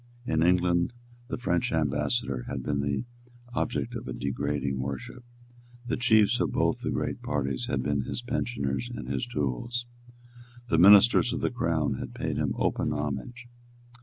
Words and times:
In 0.25 0.41
England 0.41 0.93
the 1.27 1.37
French 1.37 1.71
ambassador 1.71 2.45
had 2.47 2.63
been 2.63 2.79
the 2.79 3.05
object 3.53 3.93
of 3.93 4.07
a 4.07 4.13
degrading 4.13 4.79
worship. 4.79 5.23
The 5.85 5.95
chiefs 5.95 6.39
of 6.39 6.51
both 6.51 6.81
the 6.81 6.89
great 6.89 7.21
parties 7.21 7.67
had 7.67 7.83
been 7.83 8.01
his 8.01 8.23
pensioners 8.23 8.89
and 8.91 9.07
his 9.07 9.27
tools. 9.27 9.85
The 10.69 10.79
ministers 10.79 11.33
of 11.33 11.41
the 11.41 11.51
Crown 11.51 11.99
had 11.99 12.15
paid 12.15 12.37
him 12.37 12.55
open 12.57 12.91
homage. 12.91 13.47